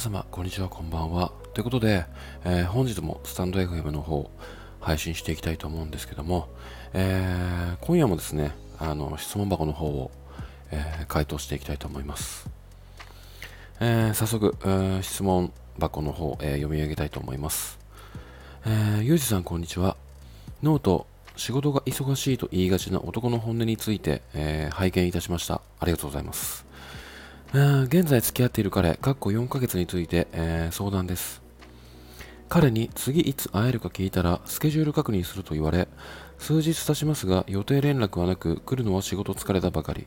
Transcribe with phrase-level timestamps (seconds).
[0.00, 1.30] 様、こんにちは、こんばんは。
[1.52, 2.06] ということで、
[2.44, 4.30] えー本日もスタンド FM の方、
[4.80, 6.48] 配信していきたいと思うんですけども、
[6.94, 10.10] えー今夜もですね、あの、質問箱の方を、
[10.70, 12.48] えー回答していきたいと思います。
[13.80, 17.78] え早速、え質問箱の方、え読み上げたいと思います。
[18.64, 19.98] えーゆうじさん、こんにちは。
[20.62, 21.06] ノート、
[21.36, 25.60] 仕事が忙しいと言いがちな男の本音について、え拝見いたしました。
[25.78, 26.64] ありがとうございます。
[27.52, 31.42] 現在付き合っている彼、かっこ4ヶ月について、えー相談です。
[32.48, 35.88] 彼に次いつ会えるか聞いたらスケジュール確認すると言われ、
[36.38, 40.06] 数日経ちますが予定連絡はなく来るのは仕事疲れたばかり。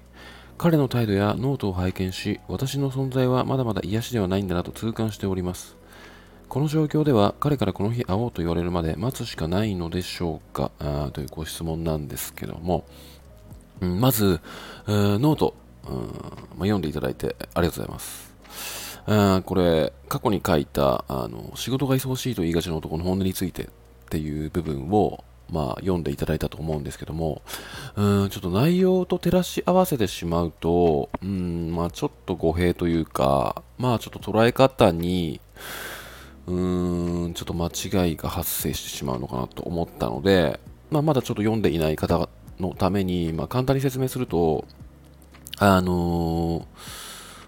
[0.57, 5.75] 彼の態度やノートを拝見し、私の存在はまだまだ癒しではないんだなと痛感しております。
[6.47, 10.71] この状況では彼からこの日会おうと言われるまで待つしかないのでしょうか？
[10.79, 12.85] あというご質問なんですけども、
[13.81, 14.39] うんまず、
[14.87, 15.55] ノート、
[15.87, 16.07] うんまあ、
[16.59, 18.33] 読んでいただいてありがとうございます。
[19.05, 23.67] あこれ、過去に書いたあの仕事が忙しいと言いがちな男の本音についてっ
[24.09, 27.41] ていう部分を、まあ、読んでいただいたと思うんですけども、
[27.95, 35.41] うんちょっと内容と照らし合わせてしまうと、うんまあ、ちょっと語弊というか、まあ、ちょっと捉え方に、
[36.45, 40.59] うんちょっと間違いが発生してしまうのかなと思ったので、
[40.91, 42.29] まあ、まだちょっと読んでいない方
[42.59, 44.65] のために、まあ、簡単に説明すると、
[45.65, 47.03] あのー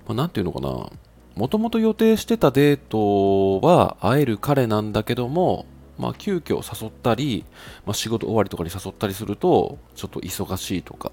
[0.08, 0.90] まあ、なんていうのかな、
[1.36, 5.66] もともと予定してたデートは会える彼なんだけども、
[5.98, 7.46] まあ、急遽誘ったり、
[7.86, 11.12] まあ、仕事終わりとかに誘ったりすると、ちょっと忙しいとか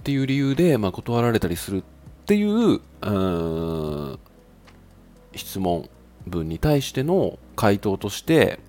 [0.00, 1.82] っていう理由で、まあ、断られたりするっ
[2.26, 4.18] ていう、う
[5.36, 5.88] 質問
[6.26, 8.60] 文に対しての回答として、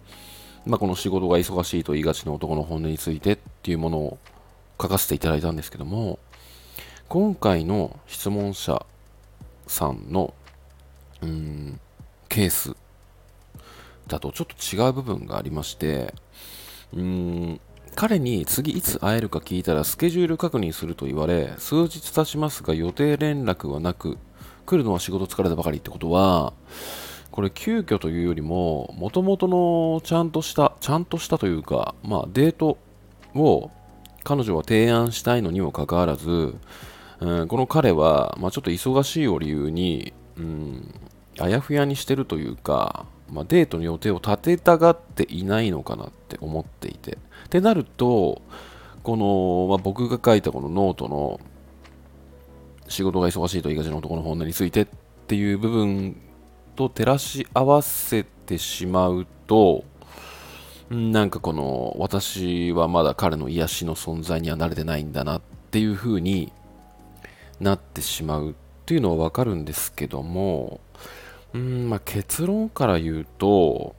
[0.65, 4.17] まあ、この仕事が忙しいと言いがちな男の本音についてっていうものを
[4.81, 6.19] 書かせていただいたんですけども
[7.07, 8.85] 今回の質問者
[9.67, 10.33] さんの
[11.21, 11.79] うーん
[12.29, 12.75] ケース
[14.07, 16.13] だとちょっと違う部分がありまして
[16.93, 17.61] うーん
[17.95, 24.17] 彼に次いつ会えるか聞いたらスケジュール確認すると言われ数日経ちますが予定連絡はなく
[24.65, 26.53] 来るのは仕事疲れたばかりってことは
[27.31, 32.77] これ急遽というよりももともとのちゃんとしたちゃんとしたというかまあデート
[33.35, 33.71] を
[34.25, 36.55] 彼女は提案したいのにもかかわらず、
[37.19, 40.93] うんこの彼は、まあ、ちょっと忙しいを理由に、うん、
[41.39, 47.17] あやふやにしてるというか、まあ、デートの予定を立てたがっていないのかなって思っていて。
[47.45, 48.41] ってなると
[49.03, 51.39] この、まあ、僕が書いたこのノートの
[52.87, 54.87] 仕事が忙しいと言いがちな男の本音についてっ
[55.27, 56.17] ていう部分
[56.75, 59.83] と照らし合わせてしまうと
[60.89, 66.51] なんかこの私はまだ彼の癒しの存在には慣れてないんだなっていう風に
[67.59, 68.53] なってしまうっ
[68.85, 70.79] ていうのはわかるんですけども
[71.53, 73.95] うんまあ結論から言うと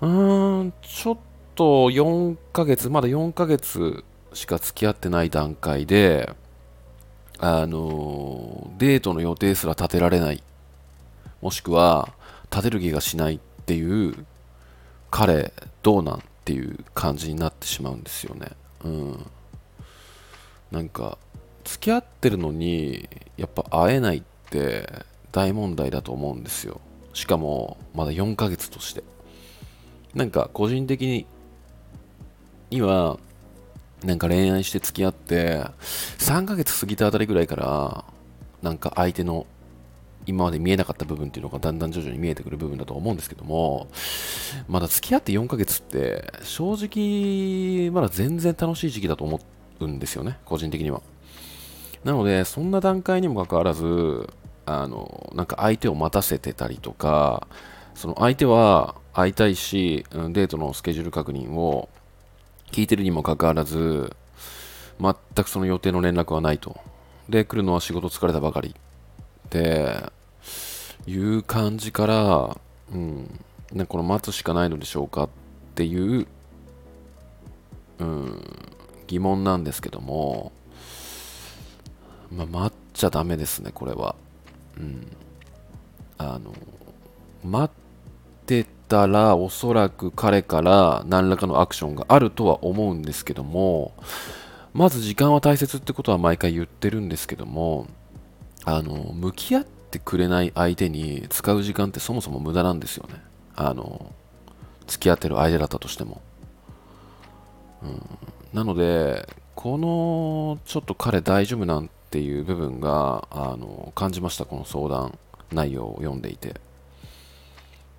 [0.00, 1.18] うーんちょっ
[1.54, 4.04] と4ヶ月まだ4ヶ月
[4.34, 6.32] しか付き合ってない段階で
[7.38, 10.42] あのデートの予定すら立てられない。
[11.40, 12.14] もしくは
[12.52, 14.24] 立てる気がしないっていう
[15.10, 15.52] 彼
[15.82, 18.48] どうなんっていう感じになってしまうんですよね。
[18.84, 19.26] うん。
[20.70, 21.18] なんか
[21.64, 24.88] 付き合ってるのにやっぱ会えないって
[25.32, 26.80] 大問題だと思うんですよ。
[27.14, 29.02] しかもまだ4ヶ月として。
[30.14, 31.26] なんか個人的に
[32.70, 33.18] には
[34.04, 35.64] なんか恋愛して付き合って
[36.18, 38.04] 3ヶ月過ぎたあたりぐらいから
[38.62, 39.46] なんか相手の
[40.26, 43.88] 今まで見えなかった部分っていうのがだんだん徐々に見えてくる部分だと思うんですけども
[44.68, 49.40] まだ付き合って4ヶ月って正直まだ全然楽しい時期だと思う
[49.88, 51.02] んですよね個人的には。
[52.04, 54.28] なのでそんな段階にもかかわらず
[54.66, 57.46] あのなんか相手を待たせてたりとか
[57.94, 61.88] その相手は会いたいしデートのスケジュール確認を
[62.70, 64.16] 聞いてるにもかかわらず
[65.00, 66.76] 全くその予定の連絡はないと。
[67.28, 68.74] で来るのは仕事疲れたばかり。
[69.46, 70.10] って
[71.06, 72.56] いう感じから、
[72.92, 73.40] うん、
[73.72, 75.28] なんかこの待つしかないのでしょうかっ
[75.74, 76.26] ていう、
[77.98, 78.51] うん、
[79.12, 80.52] 疑問なんですけども、
[82.34, 84.16] まあ、待っちゃダメですねこれは、
[84.78, 85.06] うん、
[86.16, 86.54] あの
[87.44, 93.92] 待ってたらおそらく彼から何らかのアクションがあるとは思うんですけども
[94.72, 97.88] まず時間は大切ってことは毎回言ってるんですけども
[98.64, 103.20] あの向き合ってくれない相手に使う時間ってそもそも無駄なんですよね。
[103.56, 104.14] あの
[104.86, 106.22] 付き合ってる相手だったとしても、
[107.82, 108.00] うん、
[108.52, 115.18] なのでこのちょっと彼大丈夫なんていう部分があの感じましたこの相談
[115.52, 116.60] 内容を読んでいて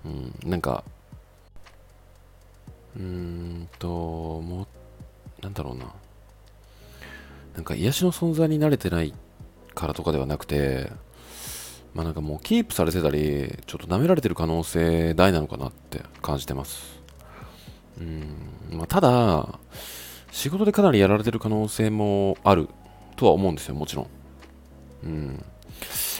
[0.04, 0.84] うん、なんか、
[2.94, 4.68] うーんと、も
[5.40, 5.86] う、なんだろうな。
[7.54, 9.14] なんか癒しの存在に慣れてない
[9.74, 10.92] からとかではなくて、
[11.94, 17.00] まあなんかもうキープされてたり、ちょっと舐められてる可能性大なのかなって感じてます。
[17.98, 18.36] うん、
[18.72, 19.58] まあ、ただ、
[20.34, 22.68] 仕事でかなりやられてる可能性もある
[23.14, 24.06] とは思うんですよ、もちろん。
[25.04, 25.44] うん。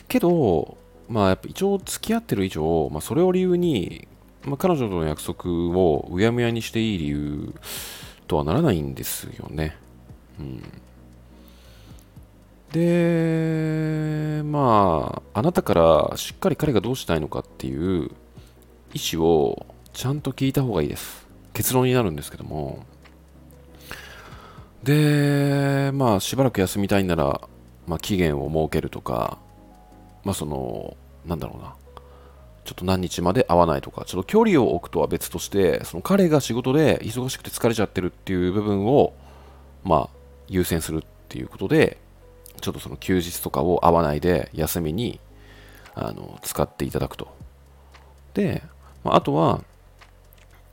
[0.07, 0.79] けど、
[1.09, 4.07] まあやっぱ一応付き合ってる以上、まあそれを理由に、
[4.45, 7.55] まあ、彼女との約束をうやむやにしていい理由
[8.29, 9.77] とはならないんですよね。
[10.39, 10.63] うん。
[12.71, 18.13] で、まあ、あなたからしっかり彼がどうしたいのかっていう
[18.95, 21.27] 意思をちゃんと聞いた方がいいです。
[21.53, 22.87] 結論になるんですけども。
[24.85, 27.41] で、まあ、しばらく休みたいなら、
[27.87, 29.39] まあ、期限を設けるとか、
[30.25, 31.75] まあ、その、なんだろうな。
[32.65, 39.15] ちょっと何日まで会わないとか、ちょっと距離を置くとは別として、その彼が仕事で忙しくて疲れちゃってるっていう部分を、
[39.85, 40.17] まあ、
[40.49, 41.99] 優先するっていうことで、
[42.61, 45.21] ちょっとその休日とかを会わないで休みに
[45.95, 47.35] あの使っていただくと。
[48.35, 48.63] で、
[49.03, 49.63] まあ、あとは、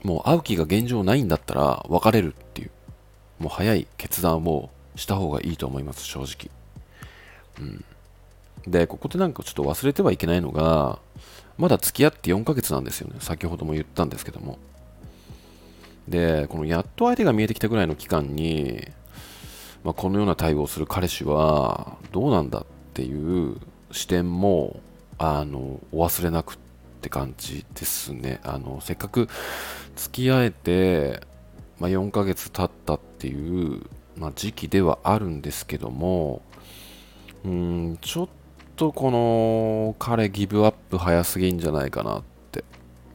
[0.03, 2.71] もう会う気が現状ないんだったら別れるっていう、
[3.41, 6.49] もう早い決断をした方がいいと思います、正直。
[7.59, 7.83] うん。
[8.67, 10.99] で、ここでなんかちょっと忘れてはいけないのが、
[11.57, 13.15] まだ付き合って4ヶ月なんですよね。
[13.19, 14.59] 先ほども言ったんですけども。
[16.07, 18.87] で、このやっと相手が見えてきたぐらいの期間に、
[19.83, 23.57] まあ、このような対応をする彼氏はどうなんだっていう
[23.91, 24.79] 視点も
[25.17, 26.57] あのお忘れなくっ
[27.01, 29.27] て感じですねあのせっかく
[29.95, 31.21] 付き合えて、
[31.79, 33.83] まあ、4ヶ月経ったってっていう、
[34.17, 36.41] まあ、時期ではあるんですけども
[37.45, 38.29] うんちょっ
[38.75, 42.63] とこの彼ギブアップ早すぎんじゃないかなって。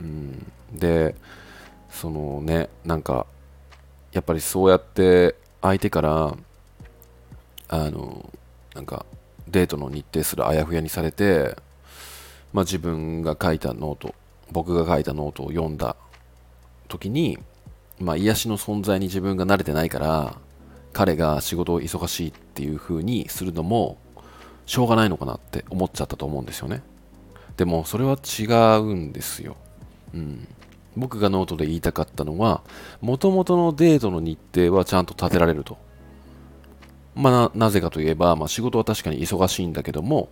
[0.01, 1.17] うんで
[1.91, 3.27] そのねなんか
[4.13, 6.37] やっぱりそうやって相手から
[7.69, 8.31] あの
[8.75, 9.07] なんか
[9.49, 11.57] デートの日程すらあやふやにされて、
[12.53, 14.15] まあ、自分が書いたノート
[14.53, 15.97] 僕が書いたノートを読んだ
[16.89, 17.39] 時に、
[17.99, 20.37] まあ、癒しの存在に自分が慣れてないから
[20.93, 23.99] 彼が仕事を忙しいっていう風にするのも
[24.67, 26.83] しょうがないのかなって思っちゃったと思うんですよね。
[27.57, 28.45] でもそれは違
[28.81, 29.57] うんですよ、
[30.13, 30.47] うん、
[30.97, 32.63] 僕がノートで言いたかったのは
[33.01, 35.79] もともとのデートの日程はちゃんと立てられると。
[37.15, 40.29] まあ、なぜかといえば、まあ、仕事は確かに忙しいんだけども、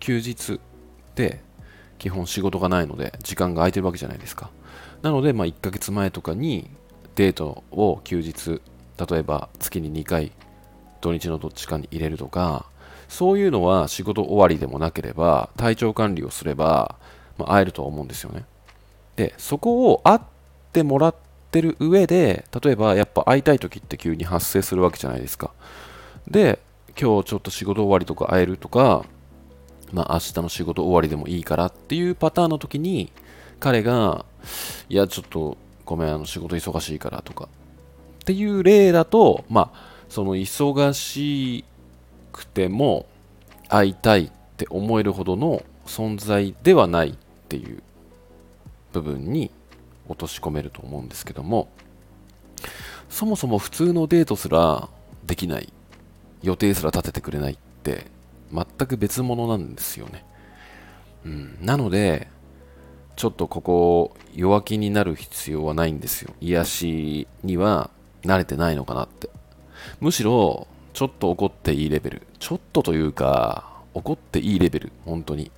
[0.00, 0.60] 休日
[1.14, 1.40] で
[1.98, 4.50] 基本仕事がないので、時間が空いてるわけじゃないですか。
[5.02, 6.68] なので、まあ、1ヶ月前とかに
[7.16, 8.60] デートを休日、
[9.10, 10.32] 例えば月に2回、
[11.00, 12.66] 土日のどっちかに入れるとか、
[13.08, 16.96] そういうのは仕事終わりでもなければ、体調管理をすれば、
[17.38, 18.44] まあ、会えるとは思うんですよね。
[19.16, 20.20] で、そこを会っ
[20.72, 21.14] てもらっ
[21.50, 25.52] てる上で、例えばやっぱ会いたい時って急に発生するわけじゃないですか。
[26.28, 26.58] で、
[27.00, 29.04] 今日ちょっと仕事終わりとか会えるとか、
[29.92, 33.10] まあ明日の仕事終わりでもいいからっていうパターンの時に、
[33.58, 34.26] 彼が、
[34.90, 35.56] いや、ちょっと
[35.86, 37.48] ごめん、あの仕事忙しいからとか、
[38.20, 41.64] っていう例だと、まあ、その忙し
[42.32, 43.06] くても
[43.68, 47.14] 会いたいって思えるほどの存在ではないっ
[47.48, 47.82] ていう
[48.92, 49.50] 部分に
[50.08, 51.68] 落とし込めると思うんですけども、
[53.08, 54.88] そもそも普通のデートすら
[55.24, 55.72] できない
[56.42, 58.06] 予定すら立ててくれないって
[58.52, 60.24] 全く別物なんですよね。
[61.24, 62.28] うん、なので、
[63.16, 66.34] ちょっとここ弱気になる必要はないんですよ。
[66.40, 67.90] 癒しには
[68.22, 69.30] 慣れてないのかなって。
[70.00, 72.22] むしろ、ちょっと怒っていいレベル。
[72.38, 74.92] ちょっとというか、怒っていいレベル。
[75.06, 75.50] 本当に。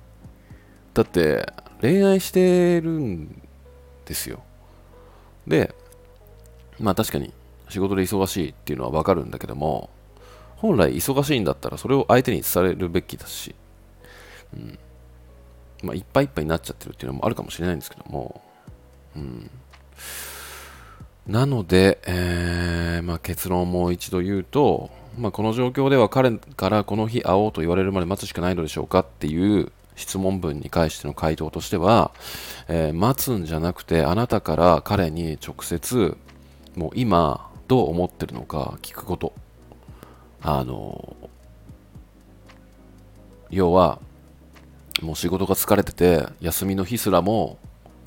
[0.93, 1.51] だって、
[1.81, 3.41] 恋愛してるん
[4.05, 4.41] ですよ。
[5.45, 5.75] で、
[6.79, 7.33] まあ確かに
[7.67, 9.89] 仕事で忙しいっていうのはわかるんだけども、
[10.55, 13.53] 本来忙しいんだったらそれを相手に伝えるべきだし、
[14.53, 14.79] うん
[15.83, 18.41] まあ、いっぱいいっぱいになっちゃってるっていうのもあるかもしれないんですけども、
[19.15, 19.49] うん、
[21.27, 32.11] なので、えーまあ、結論をもう一度言うと、まあ、この状況では彼からこの日会おうと言われるまで待つしかないのでしょうかっていう質問文に関しての回答としては、
[32.67, 36.17] えー、待つんじゃなくてあなたから彼に直接
[36.75, 39.33] もう今どう思ってるのか聞くこと。
[40.41, 41.17] あの
[43.49, 43.99] 要は
[45.01, 47.57] もう仕事が疲れてて休みの日すらも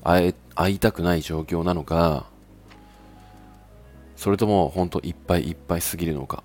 [0.03, 2.25] 会え会いたくない状況なのか
[4.15, 6.43] それとも本当いっぱいいっぱいすぎるのか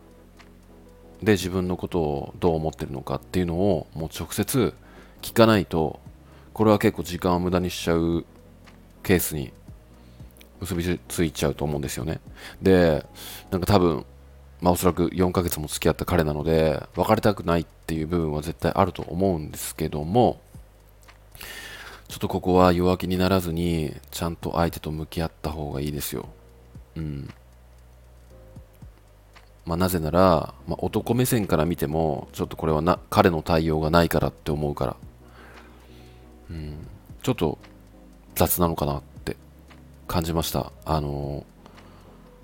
[1.23, 4.75] で自分のことをどう思ってるのかっていうのをもう直接
[5.21, 6.01] 聞かないと
[6.55, 8.25] これは結構時間を無駄にしちゃう
[9.03, 9.53] ケースに
[10.61, 12.21] 結びついちゃうと思うんですよね。
[12.61, 13.05] で、
[13.51, 14.05] なんか多分、
[14.61, 20.41] まあおそらく4ヶ月も付き合った彼なので、別れたくないっていう部分は絶対あると思うんですけども、
[22.09, 26.29] ちょっとここは弱気にならずに、ちゃんと相手と向き合った方がいいですよ。
[26.97, 27.29] うん。
[29.67, 34.97] まあ、なぜなら、まあ、男目線から見ても、ちょっとこれはな彼の対応がないからって思うから、
[36.51, 36.87] うん、
[37.23, 37.59] ちょっと
[38.35, 39.37] 雑なのかなって
[40.07, 40.73] 感じました。
[40.87, 41.58] あのー、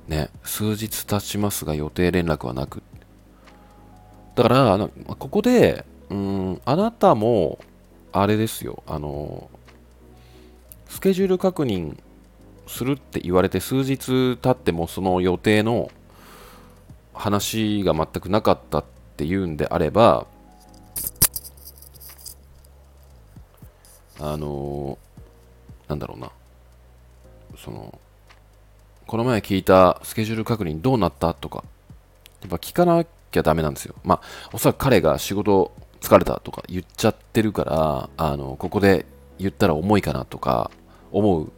[0.09, 2.83] ね、数日経ちますが予定連絡はなく。
[4.35, 7.59] だから、あのここで、うん、あなたも、
[8.13, 9.49] あれですよ、あの、
[10.89, 11.97] スケジュール確認
[12.67, 15.91] するって言われて数日経ってもその予定の
[17.13, 18.85] 話が全くなかったっ
[19.17, 20.27] ていうんであれば、
[24.21, 24.99] あの、
[25.89, 26.31] なんだろうな、
[27.57, 27.99] その、
[29.07, 31.63] この前聞いたスケジュール確認どうなったとか、
[32.41, 33.95] やっぱ聞かなきゃダメなんですよ。
[34.03, 39.07] まあ、おそらく彼が仕事疲れたとか言っちゃってるから、あの、ここで
[39.39, 40.71] 言ったら重いかなとか
[41.13, 41.53] 思う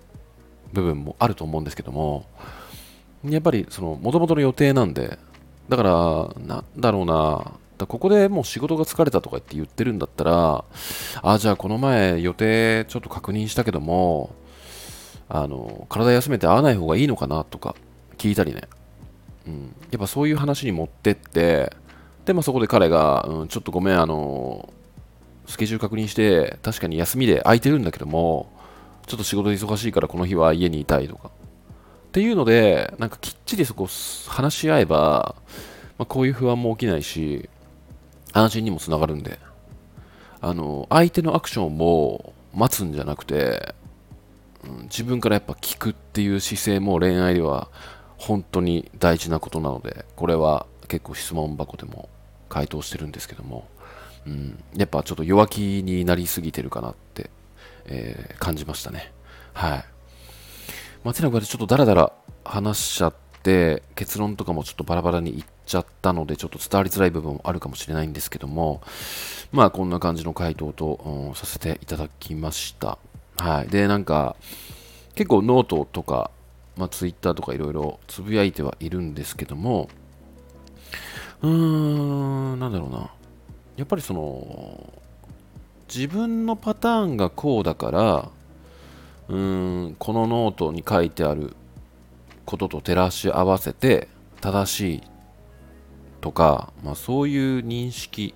[0.72, 2.26] 部分もあると思うんですけども、
[3.24, 5.18] やっぱりその、もともとの予定なんで、
[5.68, 10.64] だから、なんだろうな、だここでもう仕事が疲れたとかって言ってるんだったら、あ
[11.22, 14.34] あ、じゃあこの前予定ちょっと確認したけども、
[15.28, 17.74] あの、体休めて会わない方がいいのかなとか
[18.18, 18.62] 聞いたりね。
[19.46, 19.74] うん。
[19.90, 21.72] やっぱそういう話に持ってって、
[22.24, 24.72] で、まあそこで彼が、うん、ちょっとごめん、あの、
[25.46, 28.50] スケジュール確認して、確かに休みで空いてるんだけども、
[29.06, 31.30] ちょっと仕事忙しいからこの日は家にいたいとか。
[32.08, 33.88] っていうので、なんかきっちりそこ
[34.28, 35.36] 話し合えば、
[35.98, 37.48] まあ、こういう不安も起きないし、
[38.32, 39.38] 安心にもつながるんで、
[40.40, 43.74] あの、相手のアクションも待つんじゃなくて、
[44.84, 47.68] 自分からやっぱ聞くっていう姿勢も恋愛では
[48.16, 52.08] 本当に大事なことなので、これは結構質問箱でも
[52.48, 53.68] 回答してるんですけども、
[54.26, 57.30] うん、やっぱちょっと弱気になりすぎてるかなって、
[57.86, 59.12] えー、感じましたね。
[59.52, 59.84] はい。
[61.04, 62.12] まあ、てなちょっとダラダラ
[62.44, 68.82] 話しちゃって、結論とかもちょっとバラバラにいっちゃったので、ちょっと伝わりづらい部分もあるかもしれないんですけども、
[69.52, 72.98] まあこんな感じの回答と、うん、させていただきました。
[73.36, 73.68] はい。
[73.68, 74.36] で、なんか、
[75.14, 76.30] 結構ノートとか、
[76.76, 79.88] まあ、ツイッターとかいろいろつぶやいてはいるんですけども、
[81.42, 83.10] うーん、なんだろうな。
[83.76, 84.92] やっぱりその、
[85.88, 88.30] 自分のパターンがこうだから、
[89.28, 91.56] うんこのノートに書いてある
[92.44, 94.06] ことと照らし合わせて
[94.40, 95.02] 正しい
[96.20, 98.34] とか、まあ、そういう認識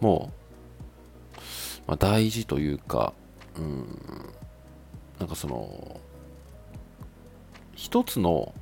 [0.00, 0.32] も、
[1.86, 3.12] まあ、大事というか、
[3.56, 3.98] うん、
[5.18, 6.00] なんかその
[7.74, 8.54] 一つの、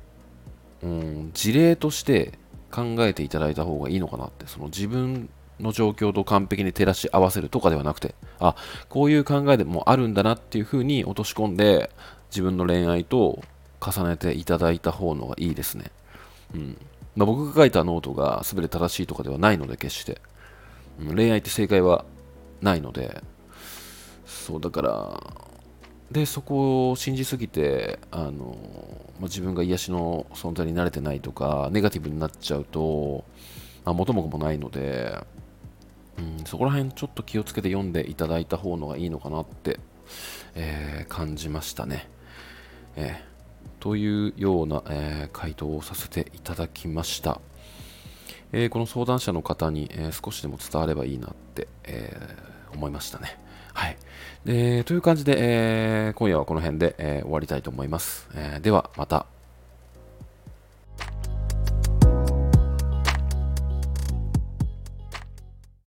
[0.83, 2.37] うん、事例として
[2.71, 5.29] 考えていただいた方がいいのかなってその自分
[5.61, 8.55] の状況と完璧に照らし合わせるとかではなくて、あ、
[8.89, 11.91] こういう考えでもあるんだなっていうふうに落とし込んで、
[12.29, 13.41] 自分の恋愛と
[13.79, 15.91] 重ねていただいた方のがいいですね。
[16.53, 16.77] うん。
[17.15, 20.21] まあ、僕が書いたノートが全て正しいとかではないので、決して。
[20.99, 22.05] うん、恋愛って正解は
[22.61, 23.21] ないので、
[24.31, 25.21] そうだから、
[26.09, 28.57] で、そこを信じすぎて、あの、
[29.19, 33.25] まあ、自分が癒しの存在に慣れてないとか、ネガティブになっちゃうと、
[33.83, 35.15] まあ、元も子もないので、
[36.17, 39.79] うん、そこら辺ちょっと気をつけて読んでいただいた方のがいいのかなって、
[40.55, 42.09] えー、感じましたね。
[42.95, 47.41] えー、というような、えー、回答をさせていただきました。
[48.53, 52.13] えこの相談者の方に、え少しでも伝わればいいなって、え
[52.73, 53.37] 思いましたね。
[53.81, 53.97] はい。
[54.45, 58.29] えーという感じで、え今夜はこの辺で、え終わりたいと思います。
[58.35, 59.40] えではまた。